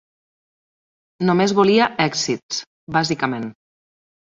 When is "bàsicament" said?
2.99-3.49